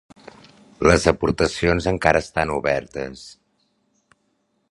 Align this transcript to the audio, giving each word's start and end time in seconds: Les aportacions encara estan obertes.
Les 0.91 1.05
aportacions 1.11 1.89
encara 1.93 2.23
estan 2.27 2.55
obertes. 2.55 3.27